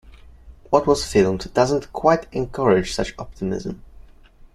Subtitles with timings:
[0.71, 3.83] What was filmed doesn't quite encourage such optimism.